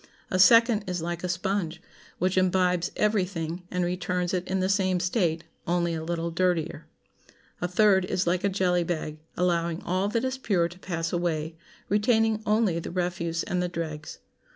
[0.31, 1.79] A second is like a sponge,
[2.17, 6.87] which imbibes every thing, and returns it in the same state, only a little dirtier.
[7.61, 11.55] A third is like a jelly bag, allowing all that is pure to pass away,
[11.87, 14.17] retaining only the refuse and the dregs.